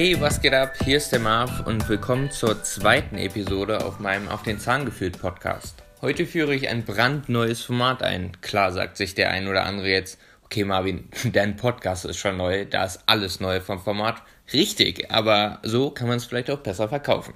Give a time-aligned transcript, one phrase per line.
[0.00, 0.74] Hey, was geht ab?
[0.84, 5.20] Hier ist der Marv und willkommen zur zweiten Episode auf meinem Auf den Zahn gefühlt
[5.20, 5.82] Podcast.
[6.00, 8.30] Heute führe ich ein brandneues Format ein.
[8.40, 12.64] Klar sagt sich der ein oder andere jetzt, okay Marvin, dein Podcast ist schon neu,
[12.64, 14.22] da ist alles neu vom Format.
[14.52, 17.34] Richtig, aber so kann man es vielleicht auch besser verkaufen.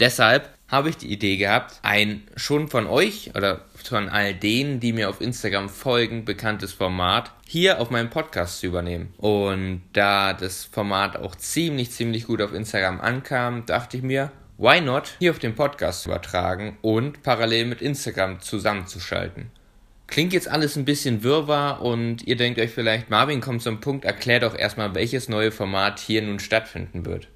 [0.00, 4.92] Deshalb habe ich die Idee gehabt, ein schon von euch oder von all denen, die
[4.92, 9.12] mir auf Instagram folgen, bekanntes Format hier auf meinem Podcast zu übernehmen.
[9.18, 14.80] Und da das Format auch ziemlich, ziemlich gut auf Instagram ankam, dachte ich mir, why
[14.80, 19.50] not hier auf den Podcast übertragen und parallel mit Instagram zusammenzuschalten.
[20.06, 24.04] Klingt jetzt alles ein bisschen wirrwarr und ihr denkt euch vielleicht, Marvin kommt zum Punkt,
[24.04, 27.28] erklärt doch erstmal, welches neue Format hier nun stattfinden wird.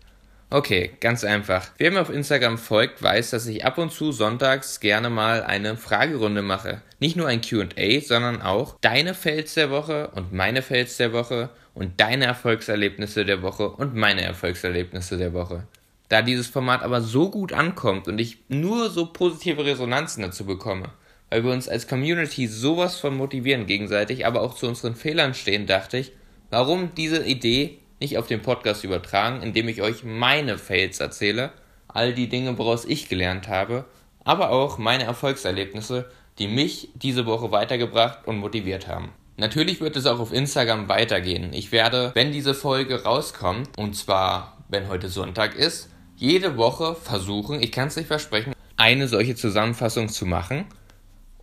[0.50, 1.70] Okay, ganz einfach.
[1.78, 5.76] Wer mir auf Instagram folgt, weiß, dass ich ab und zu sonntags gerne mal eine
[5.76, 6.82] Fragerunde mache.
[7.00, 11.50] Nicht nur ein QA, sondern auch deine Fails der Woche und meine Fails der Woche
[11.74, 15.64] und deine Erfolgserlebnisse der Woche und meine Erfolgserlebnisse der Woche.
[16.08, 20.90] Da dieses Format aber so gut ankommt und ich nur so positive Resonanzen dazu bekomme,
[21.30, 25.66] weil wir uns als Community sowas von motivieren gegenseitig, aber auch zu unseren Fehlern stehen,
[25.66, 26.12] dachte ich,
[26.50, 31.52] warum diese Idee nicht auf den Podcast übertragen, indem ich euch meine Fails erzähle,
[31.88, 33.84] all die Dinge, woraus ich gelernt habe,
[34.24, 39.10] aber auch meine Erfolgserlebnisse, die mich diese Woche weitergebracht und motiviert haben.
[39.36, 41.52] Natürlich wird es auch auf Instagram weitergehen.
[41.52, 47.62] Ich werde, wenn diese Folge rauskommt, und zwar wenn heute Sonntag ist, jede Woche versuchen,
[47.62, 50.66] ich kann es nicht versprechen, eine solche Zusammenfassung zu machen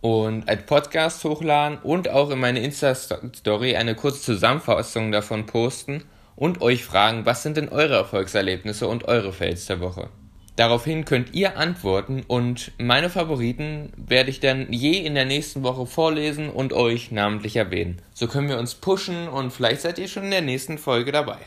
[0.00, 6.04] und als Podcast hochladen und auch in meine Insta-Story eine kurze Zusammenfassung davon posten
[6.36, 10.08] und euch fragen, was sind denn eure Erfolgserlebnisse und eure Fails der Woche.
[10.56, 15.86] Daraufhin könnt ihr antworten und meine Favoriten werde ich dann je in der nächsten Woche
[15.86, 18.02] vorlesen und euch namentlich erwähnen.
[18.12, 21.38] So können wir uns pushen und vielleicht seid ihr schon in der nächsten Folge dabei.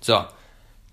[0.00, 0.24] So,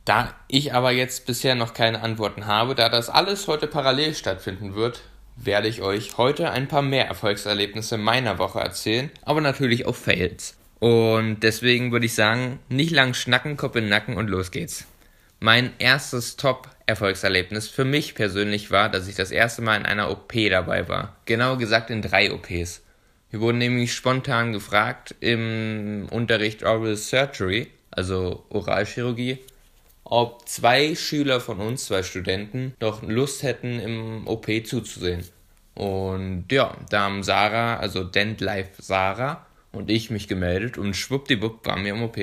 [0.05, 4.75] da ich aber jetzt bisher noch keine Antworten habe, da das alles heute parallel stattfinden
[4.75, 5.01] wird,
[5.35, 10.58] werde ich euch heute ein paar mehr Erfolgserlebnisse meiner Woche erzählen, aber natürlich auch Fails.
[10.79, 14.85] Und deswegen würde ich sagen, nicht lang schnacken, Kopf in den Nacken und los geht's.
[15.41, 20.33] Mein erstes Top-Erfolgserlebnis für mich persönlich war, dass ich das erste Mal in einer OP
[20.49, 21.15] dabei war.
[21.25, 22.81] Genau gesagt in drei OPs.
[23.31, 29.39] Wir wurden nämlich spontan gefragt im Unterricht Oral Surgery, also Oralchirurgie,
[30.03, 35.23] ob zwei Schüler von uns, zwei Studenten, doch Lust hätten, im OP zuzusehen.
[35.75, 41.65] Und ja, da haben Sarah, also Dent Life Sarah, und ich mich gemeldet und schwuppdiwupp
[41.65, 42.17] waren wir im OP.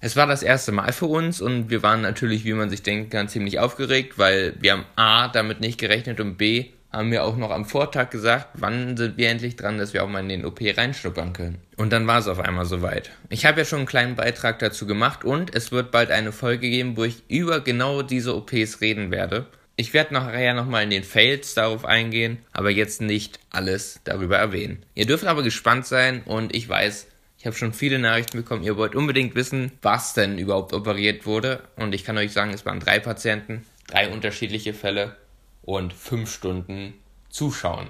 [0.00, 3.10] Es war das erste Mal für uns und wir waren natürlich, wie man sich denken
[3.10, 7.36] kann, ziemlich aufgeregt, weil wir haben A damit nicht gerechnet und B haben wir auch
[7.36, 10.44] noch am Vortag gesagt, wann sind wir endlich dran, dass wir auch mal in den
[10.46, 11.58] OP reinschnuppern können.
[11.76, 13.10] Und dann war es auf einmal soweit.
[13.28, 16.70] Ich habe ja schon einen kleinen Beitrag dazu gemacht und es wird bald eine Folge
[16.70, 19.46] geben, wo ich über genau diese OPs reden werde.
[19.80, 24.84] Ich werde nachher nochmal in den Fails darauf eingehen, aber jetzt nicht alles darüber erwähnen.
[24.96, 27.06] Ihr dürft aber gespannt sein und ich weiß,
[27.38, 28.64] ich habe schon viele Nachrichten bekommen.
[28.64, 31.62] Ihr wollt unbedingt wissen, was denn überhaupt operiert wurde.
[31.76, 35.16] Und ich kann euch sagen, es waren drei Patienten, drei unterschiedliche Fälle
[35.62, 36.94] und fünf Stunden
[37.30, 37.88] Zuschauen.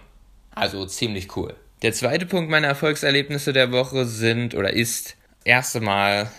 [0.55, 1.55] Also ziemlich cool.
[1.81, 6.31] Der zweite Punkt meiner Erfolgserlebnisse der Woche sind oder ist erste Mal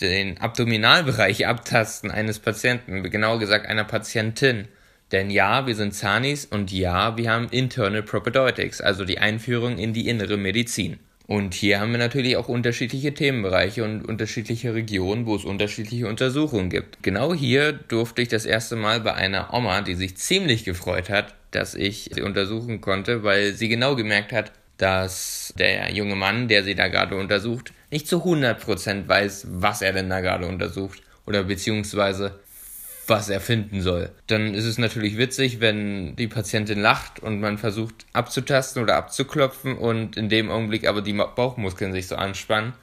[0.00, 4.68] den Abdominalbereich abtasten eines Patienten, genauer gesagt einer Patientin.
[5.12, 9.92] Denn ja, wir sind Zanis und ja, wir haben Internal Propedeutics, also die Einführung in
[9.92, 10.98] die innere Medizin.
[11.26, 16.68] Und hier haben wir natürlich auch unterschiedliche Themenbereiche und unterschiedliche Regionen, wo es unterschiedliche Untersuchungen
[16.68, 17.02] gibt.
[17.02, 21.34] Genau hier durfte ich das erste Mal bei einer Oma, die sich ziemlich gefreut hat,
[21.50, 26.64] dass ich sie untersuchen konnte, weil sie genau gemerkt hat, dass der junge Mann, der
[26.64, 31.44] sie da gerade untersucht, nicht zu 100% weiß, was er denn da gerade untersucht oder
[31.44, 32.40] beziehungsweise
[33.06, 34.10] was er finden soll.
[34.26, 39.76] Dann ist es natürlich witzig, wenn die Patientin lacht und man versucht abzutasten oder abzuklopfen
[39.76, 42.74] und in dem Augenblick aber die Bauchmuskeln sich so anspannen.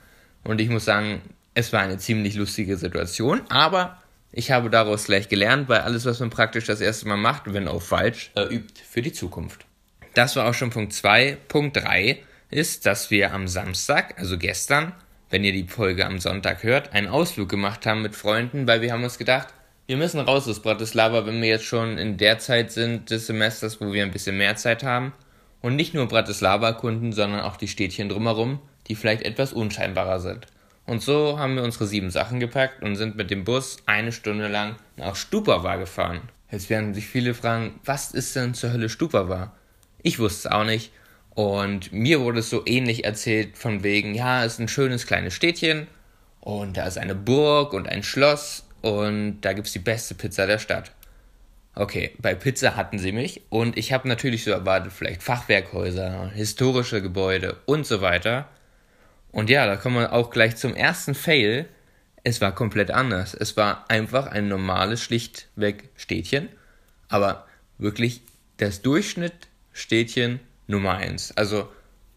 [0.44, 1.22] Und ich muss sagen,
[1.54, 3.98] es war eine ziemlich lustige Situation, aber
[4.32, 7.68] ich habe daraus gleich gelernt, weil alles, was man praktisch das erste Mal macht, wenn
[7.68, 9.66] auch falsch, übt für die Zukunft.
[10.14, 11.38] Das war auch schon Punkt 2.
[11.48, 12.20] Punkt 3
[12.52, 14.94] ist, dass wir am Samstag, also gestern,
[15.30, 18.92] wenn ihr die Folge am Sonntag hört, einen Ausflug gemacht haben mit Freunden, weil wir
[18.92, 19.48] haben uns gedacht,
[19.90, 23.82] wir müssen raus aus Bratislava, wenn wir jetzt schon in der Zeit sind des Semesters,
[23.82, 25.14] wo wir ein bisschen mehr Zeit haben.
[25.64, 30.46] Und nicht nur Bratislava erkunden, sondern auch die Städtchen drumherum, die vielleicht etwas unscheinbarer sind.
[30.86, 34.48] Und so haben wir unsere sieben Sachen gepackt und sind mit dem Bus eine Stunde
[34.48, 36.22] lang nach Stupava gefahren.
[36.52, 39.54] Jetzt werden sich viele fragen, was ist denn zur Hölle Stupava?
[40.04, 40.92] Ich wusste es auch nicht.
[41.34, 45.34] Und mir wurde es so ähnlich erzählt, von wegen, ja, es ist ein schönes kleines
[45.34, 45.88] Städtchen
[46.42, 50.48] und da ist eine Burg und ein Schloss und da gibt es die beste Pizza
[50.48, 50.92] der Stadt.
[51.76, 57.02] Okay, bei Pizza hatten sie mich und ich habe natürlich so erwartet, vielleicht Fachwerkhäuser, historische
[57.02, 58.50] Gebäude und so weiter.
[59.32, 61.68] Und ja, da kommen wir auch gleich zum ersten Fail.
[62.24, 63.34] Es war komplett anders.
[63.34, 66.50] Es war einfach ein normales, schlichtweg Städtchen,
[67.08, 67.48] aber
[67.78, 68.22] wirklich
[68.58, 71.38] das Durchschnitt-Städtchen Nummer 1.
[71.38, 71.70] Also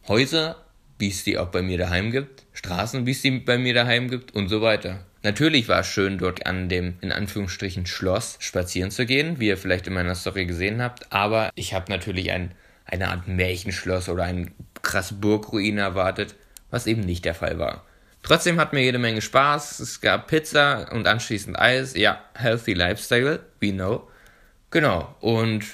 [0.08, 0.56] Häuser,
[0.98, 4.08] wie es die auch bei mir daheim gibt, Straßen, wie es die bei mir daheim
[4.08, 5.04] gibt und so weiter.
[5.22, 9.56] Natürlich war es schön, dort an dem, in Anführungsstrichen, Schloss spazieren zu gehen, wie ihr
[9.56, 12.52] vielleicht in meiner Story gesehen habt, aber ich habe natürlich ein,
[12.84, 14.52] eine Art Märchenschloss oder ein
[14.82, 16.34] krass Burgruine erwartet,
[16.70, 17.84] was eben nicht der Fall war.
[18.22, 19.80] Trotzdem hat mir jede Menge Spaß.
[19.80, 21.94] Es gab Pizza und anschließend Eis.
[21.94, 24.08] Ja, healthy lifestyle, we know.
[24.70, 25.14] Genau.
[25.20, 25.64] Und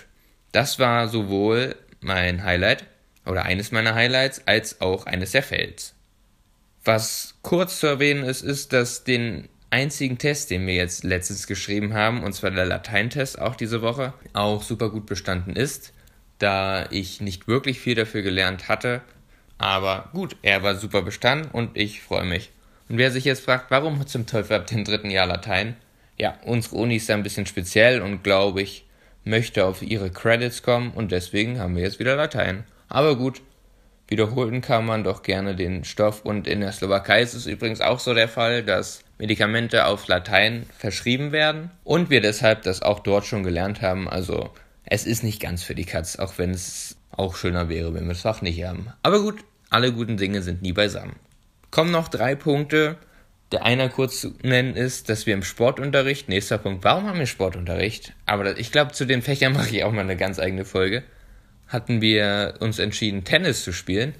[0.52, 2.84] das war sowohl mein Highlight
[3.26, 5.94] oder eines meiner Highlights als auch eines der Fails.
[6.84, 11.92] Was kurz zu erwähnen ist, ist, dass den einzigen Test, den wir jetzt letztens geschrieben
[11.94, 15.92] haben, und zwar der Lateintest auch diese Woche, auch super gut bestanden ist,
[16.38, 19.02] da ich nicht wirklich viel dafür gelernt hatte.
[19.58, 22.50] Aber gut, er war super bestanden und ich freue mich.
[22.88, 25.76] Und wer sich jetzt fragt, warum zum Teufel ab dem dritten Jahr Latein?
[26.16, 28.86] Ja, unsere Uni ist ein bisschen speziell und glaube ich,
[29.24, 32.64] möchte auf ihre Credits kommen und deswegen haben wir jetzt wieder Latein.
[32.88, 33.42] Aber gut,
[34.08, 38.00] wiederholen kann man doch gerne den Stoff und in der Slowakei ist es übrigens auch
[38.00, 43.26] so der Fall, dass Medikamente auf Latein verschrieben werden und wir deshalb das auch dort
[43.26, 44.08] schon gelernt haben.
[44.08, 44.50] Also
[44.84, 48.12] es ist nicht ganz für die Katz, auch wenn es auch schöner wäre, wenn wir
[48.12, 48.88] es auch nicht haben.
[49.02, 51.16] Aber gut, alle guten Dinge sind nie beisammen.
[51.70, 52.96] Kommen noch drei Punkte.
[53.50, 57.26] Der einer kurz zu nennen ist, dass wir im Sportunterricht, nächster Punkt, warum haben wir
[57.26, 58.12] Sportunterricht?
[58.26, 61.02] Aber ich glaube, zu den Fächern mache ich auch mal eine ganz eigene Folge
[61.68, 64.14] hatten wir uns entschieden, Tennis zu spielen.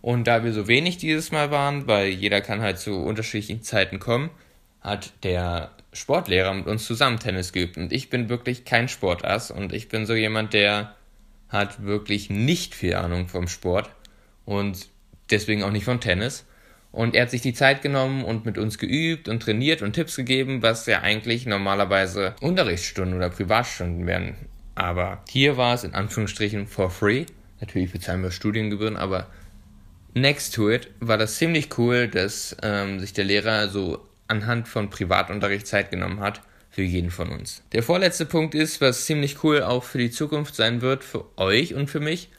[0.00, 3.98] Und da wir so wenig dieses Mal waren, weil jeder kann halt zu unterschiedlichen Zeiten
[3.98, 4.30] kommen,
[4.80, 7.78] hat der Sportlehrer mit uns zusammen Tennis geübt.
[7.78, 10.94] Und ich bin wirklich kein Sportass und ich bin so jemand, der
[11.48, 13.88] hat wirklich nicht viel Ahnung vom Sport
[14.44, 14.88] und
[15.30, 16.44] deswegen auch nicht vom Tennis.
[16.92, 20.16] Und er hat sich die Zeit genommen und mit uns geübt und trainiert und Tipps
[20.16, 24.36] gegeben, was ja eigentlich normalerweise Unterrichtsstunden oder Privatstunden wären.
[24.74, 27.26] Aber hier war es in Anführungsstrichen for free.
[27.60, 29.28] Natürlich bezahlen wir Studiengebühren, aber
[30.14, 34.90] next to it war das ziemlich cool, dass ähm, sich der Lehrer so anhand von
[34.90, 36.40] Privatunterricht Zeit genommen hat
[36.70, 37.62] für jeden von uns.
[37.72, 41.74] Der vorletzte Punkt ist, was ziemlich cool auch für die Zukunft sein wird, für euch
[41.74, 42.30] und für mich,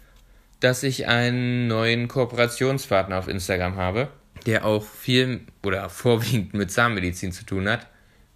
[0.59, 4.09] dass ich einen neuen Kooperationspartner auf Instagram habe,
[4.45, 7.87] der auch viel oder vorwiegend mit Zahnmedizin zu tun hat.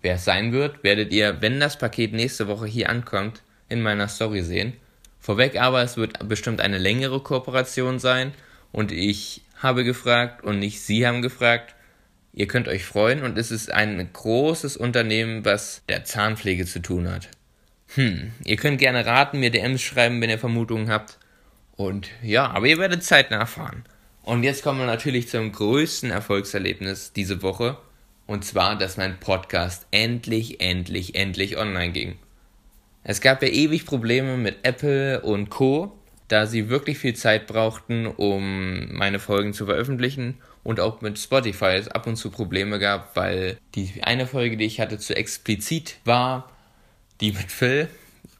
[0.01, 4.07] Wer es sein wird, werdet ihr, wenn das Paket nächste Woche hier ankommt, in meiner
[4.07, 4.74] Story sehen.
[5.19, 8.33] Vorweg aber, es wird bestimmt eine längere Kooperation sein
[8.71, 11.75] und ich habe gefragt und nicht Sie haben gefragt.
[12.33, 17.10] Ihr könnt euch freuen und es ist ein großes Unternehmen, was der Zahnpflege zu tun
[17.10, 17.30] hat.
[17.95, 21.18] Hm, ihr könnt gerne raten, mir DMs schreiben, wenn ihr Vermutungen habt.
[21.75, 23.83] Und ja, aber ihr werdet zeitnah erfahren.
[24.24, 27.77] Und jetzt kommen wir natürlich zum größten Erfolgserlebnis diese Woche.
[28.27, 32.19] Und zwar, dass mein Podcast endlich, endlich, endlich online ging.
[33.03, 35.95] Es gab ja ewig Probleme mit Apple und Co.,
[36.27, 41.75] da sie wirklich viel Zeit brauchten, um meine Folgen zu veröffentlichen und auch mit Spotify
[41.77, 45.97] es ab und zu Probleme gab, weil die eine Folge, die ich hatte, zu explizit
[46.06, 46.51] war,
[47.19, 47.87] die mit Phil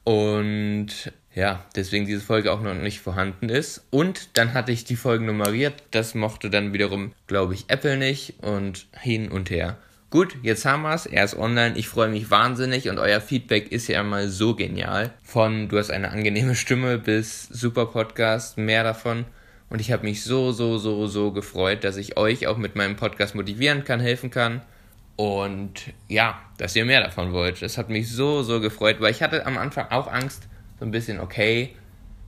[0.04, 3.86] und ja, deswegen diese Folge auch noch nicht vorhanden ist.
[3.92, 8.36] Und dann hatte ich die Folgen nummeriert, das mochte dann wiederum, glaube ich, Apple nicht
[8.42, 9.78] und hin und her.
[10.12, 11.06] Gut, jetzt haben wir es.
[11.06, 11.78] Er ist online.
[11.78, 15.12] Ich freue mich wahnsinnig und euer Feedback ist ja immer so genial.
[15.22, 19.26] Von du hast eine angenehme Stimme bis super Podcast, mehr davon.
[19.70, 22.96] Und ich habe mich so, so, so, so gefreut, dass ich euch auch mit meinem
[22.96, 24.64] Podcast motivieren kann, helfen kann.
[25.16, 27.62] Und ja, dass ihr mehr davon wollt.
[27.62, 30.48] Das hat mich so, so gefreut, weil ich hatte am Anfang auch Angst,
[30.80, 31.76] so ein bisschen, okay,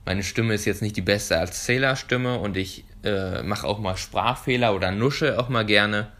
[0.04, 4.72] meine Stimme ist jetzt nicht die beste Erzählerstimme und ich äh, mache auch mal Sprachfehler
[4.72, 6.12] oder nusche auch mal gerne.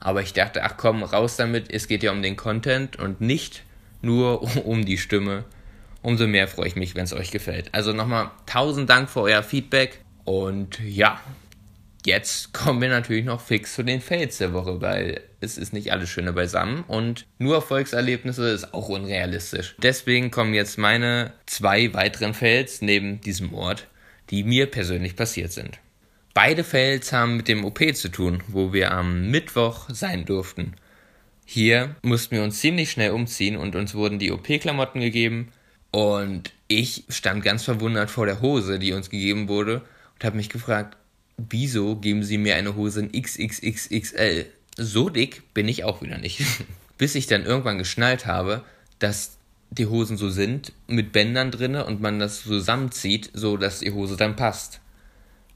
[0.00, 3.62] Aber ich dachte, ach komm, raus damit, es geht ja um den Content und nicht
[4.02, 5.44] nur um die Stimme.
[6.02, 7.70] Umso mehr freue ich mich, wenn es euch gefällt.
[7.72, 10.00] Also nochmal tausend Dank für euer Feedback.
[10.24, 11.20] Und ja,
[12.04, 15.92] jetzt kommen wir natürlich noch fix zu den Fails der Woche, weil es ist nicht
[15.92, 19.74] alles Schöne beisammen und nur Erfolgserlebnisse ist auch unrealistisch.
[19.82, 23.88] Deswegen kommen jetzt meine zwei weiteren Fails neben diesem Ort,
[24.30, 25.78] die mir persönlich passiert sind.
[26.36, 30.74] Beide Fails haben mit dem OP zu tun, wo wir am Mittwoch sein durften.
[31.46, 35.48] Hier mussten wir uns ziemlich schnell umziehen und uns wurden die OP-Klamotten gegeben.
[35.92, 39.76] Und ich stand ganz verwundert vor der Hose, die uns gegeben wurde,
[40.12, 40.98] und habe mich gefragt,
[41.38, 44.44] wieso geben sie mir eine Hose in XXXXL?
[44.76, 46.42] So dick bin ich auch wieder nicht.
[46.98, 48.62] bis ich dann irgendwann geschnallt habe,
[48.98, 49.38] dass
[49.70, 54.18] die Hosen so sind, mit Bändern drinne und man das zusammenzieht, so dass die Hose
[54.18, 54.80] dann passt.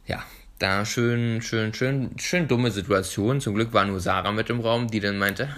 [0.06, 0.24] Ja,
[0.60, 3.40] da schön, schön, schön, schön dumme Situation.
[3.40, 5.48] Zum Glück war nur Sarah mit im Raum, die dann meinte,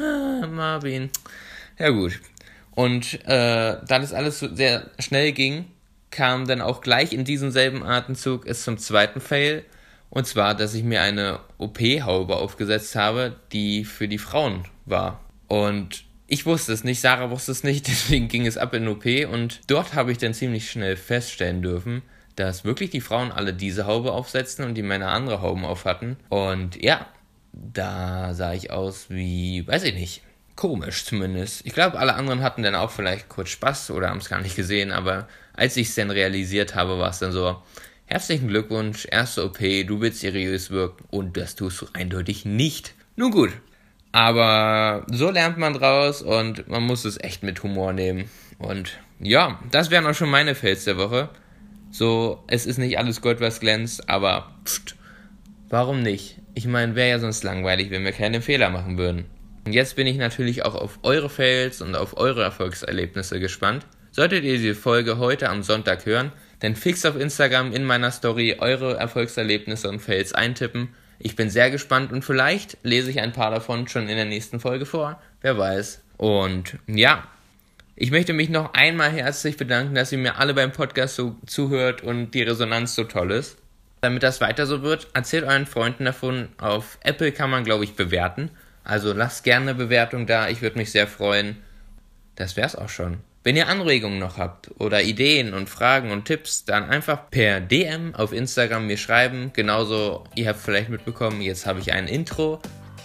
[0.50, 1.10] Marvin.
[1.78, 2.20] Ja gut.
[2.70, 5.66] Und äh, da das alles so sehr schnell ging,
[6.10, 9.64] kam dann auch gleich in diesem selben Atemzug es zum zweiten Fail.
[10.08, 15.20] Und zwar, dass ich mir eine OP-Haube aufgesetzt habe, die für die Frauen war.
[15.48, 19.04] Und ich wusste es nicht, Sarah wusste es nicht, deswegen ging es ab in OP
[19.04, 22.02] und dort habe ich dann ziemlich schnell feststellen dürfen,
[22.36, 26.16] dass wirklich die Frauen alle diese Haube aufsetzten und die Männer andere Hauben auf hatten.
[26.28, 27.06] Und ja,
[27.52, 30.22] da sah ich aus wie, weiß ich nicht,
[30.56, 31.66] komisch zumindest.
[31.66, 34.56] Ich glaube, alle anderen hatten dann auch vielleicht kurz Spaß oder haben es gar nicht
[34.56, 37.62] gesehen, aber als ich es dann realisiert habe, war es dann so,
[38.06, 42.94] herzlichen Glückwunsch, erste OP, du willst seriös wirken und das tust du eindeutig nicht.
[43.16, 43.50] Nun gut,
[44.12, 48.30] aber so lernt man draus und man muss es echt mit Humor nehmen.
[48.58, 51.30] Und ja, das wären auch schon meine Fails der Woche.
[51.92, 54.96] So, es ist nicht alles Gold, was glänzt, aber pst,
[55.68, 56.40] warum nicht?
[56.54, 59.26] Ich meine, wäre ja sonst langweilig, wenn wir keine Fehler machen würden.
[59.64, 63.86] Und jetzt bin ich natürlich auch auf eure Fails und auf eure Erfolgserlebnisse gespannt.
[64.10, 68.56] Solltet ihr diese Folge heute am Sonntag hören, dann fix auf Instagram in meiner Story
[68.58, 70.88] eure Erfolgserlebnisse und Fails eintippen
[71.24, 74.58] ich bin sehr gespannt und vielleicht lese ich ein paar davon schon in der nächsten
[74.58, 75.20] Folge vor.
[75.40, 76.02] Wer weiß.
[76.16, 77.28] Und ja,
[77.94, 82.02] ich möchte mich noch einmal herzlich bedanken, dass ihr mir alle beim Podcast so zuhört
[82.02, 83.58] und die Resonanz so toll ist.
[84.00, 86.48] Damit das weiter so wird, erzählt euren Freunden davon.
[86.58, 88.50] Auf Apple kann man, glaube ich, bewerten.
[88.82, 90.48] Also lasst gerne eine Bewertung da.
[90.48, 91.58] Ich würde mich sehr freuen.
[92.34, 93.18] Das wär's auch schon.
[93.44, 98.14] Wenn ihr Anregungen noch habt oder Ideen und Fragen und Tipps, dann einfach per DM
[98.14, 99.50] auf Instagram mir schreiben.
[99.52, 102.60] Genauso, ihr habt vielleicht mitbekommen, jetzt habe ich ein Intro,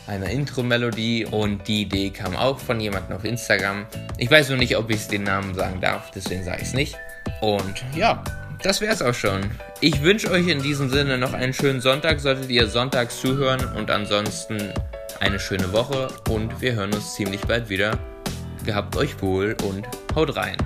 [0.07, 3.85] eine Intro-Melodie und die Idee kam auch von jemandem auf Instagram.
[4.17, 6.97] Ich weiß nur nicht, ob ich den Namen sagen darf, deswegen sage ich es nicht.
[7.41, 8.23] Und ja,
[8.63, 9.41] das wäre es auch schon.
[9.81, 13.91] Ich wünsche euch in diesem Sinne noch einen schönen Sonntag, solltet ihr sonntags zuhören und
[13.91, 14.73] ansonsten
[15.19, 17.97] eine schöne Woche und wir hören uns ziemlich bald wieder.
[18.65, 20.57] Gehabt euch wohl und haut rein.